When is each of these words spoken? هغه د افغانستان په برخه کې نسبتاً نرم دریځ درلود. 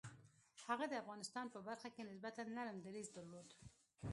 هغه 0.67 0.85
د 0.89 0.93
افغانستان 1.03 1.45
په 1.53 1.59
برخه 1.67 1.89
کې 1.93 2.07
نسبتاً 2.09 2.41
نرم 2.57 2.77
دریځ 2.85 3.07
درلود. 3.17 3.47